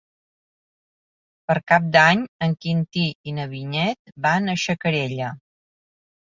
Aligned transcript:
Per 1.51 1.55
Cap 1.71 1.85
d'Any 1.95 2.23
en 2.47 2.55
Quintí 2.65 3.03
i 3.33 3.35
na 3.41 3.45
Vinyet 3.53 4.15
van 4.27 4.49
a 4.49 4.57
Xacarella. 4.65 5.31